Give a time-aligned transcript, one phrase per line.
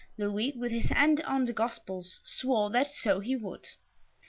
[0.17, 3.67] Louis, with his hand on the Gospels, "swore that so he would."